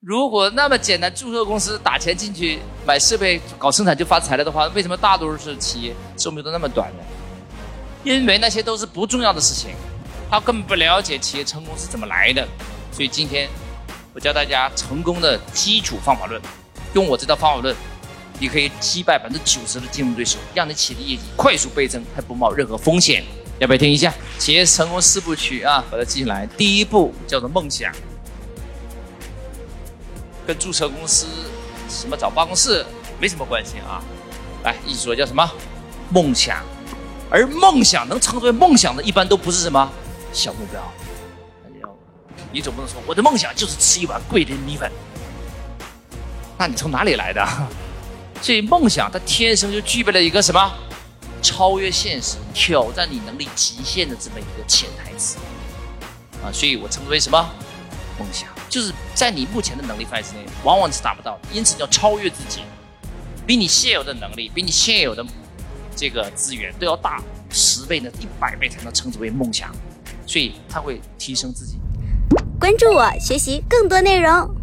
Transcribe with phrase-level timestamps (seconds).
[0.00, 7.04] 如果那么简单，注册公司打钱进去买设备搞生产就发财了的话，为什么大多数企业寿命都那么短呢？
[8.02, 9.72] 因为那些都是不重要的事情，
[10.30, 12.48] 他根本不了解企业成功是怎么来的。
[12.90, 13.46] 所以今天
[14.14, 16.40] 我教大家成功的基础方法论，
[16.94, 17.76] 用我这套方法论，
[18.38, 23.22] 你可以击败百分之九十的竞争对手，让你企业的业绩快速倍增，还不冒任何风险。
[23.58, 25.84] 要不要听一下企业成功四部曲啊？
[25.90, 26.46] 把它记下来。
[26.56, 27.92] 第一步叫做梦想。
[30.50, 31.26] 跟注册公司
[31.88, 32.84] 什么找办公室
[33.20, 34.02] 没什么关系啊，
[34.64, 35.48] 来一起说叫什么？
[36.12, 36.64] 梦想，
[37.30, 39.88] 而梦想能称之为梦想的，一般都不是什么
[40.32, 40.82] 小目标。
[42.50, 44.90] 你总不能说我的梦想就是吃一碗桂林米粉，
[46.58, 47.46] 那你从哪里来的？
[48.42, 50.68] 所以梦想它天生就具备了一个什么？
[51.40, 55.36] 超越现实、挑战你能力极限的这么一个潜台词。
[56.42, 57.38] 啊，所以我称之为什么？
[58.18, 58.48] 梦想？
[58.70, 62.60] 就是在你目前的能力范围之内，往往是达不到，因此要超越自己，
[63.44, 65.26] 比你现有的能力，比你现有的
[65.96, 69.70] 这个资源都要大十倍呢，一百倍才能称之为梦想，
[70.24, 71.78] 所以它会提升自己。
[72.60, 74.59] 关注我，学习更多内容。